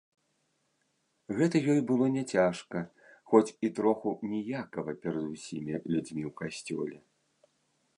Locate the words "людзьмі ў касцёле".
5.91-6.97